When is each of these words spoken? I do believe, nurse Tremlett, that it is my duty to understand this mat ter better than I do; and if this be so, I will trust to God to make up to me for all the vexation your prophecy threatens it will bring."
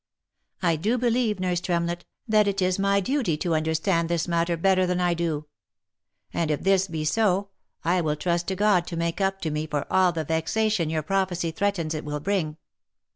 I 0.63 0.77
do 0.77 0.97
believe, 0.97 1.39
nurse 1.39 1.61
Tremlett, 1.61 2.05
that 2.27 2.47
it 2.47 2.59
is 2.59 2.79
my 2.79 3.01
duty 3.01 3.37
to 3.37 3.53
understand 3.53 4.09
this 4.09 4.27
mat 4.27 4.47
ter 4.47 4.57
better 4.57 4.87
than 4.87 4.99
I 4.99 5.13
do; 5.13 5.45
and 6.33 6.49
if 6.49 6.63
this 6.63 6.87
be 6.87 7.05
so, 7.05 7.49
I 7.85 8.01
will 8.01 8.15
trust 8.15 8.47
to 8.47 8.55
God 8.55 8.87
to 8.87 8.97
make 8.97 9.21
up 9.21 9.41
to 9.41 9.51
me 9.51 9.67
for 9.67 9.85
all 9.93 10.11
the 10.11 10.23
vexation 10.23 10.89
your 10.89 11.03
prophecy 11.03 11.51
threatens 11.51 11.93
it 11.93 12.03
will 12.03 12.19
bring." 12.19 12.57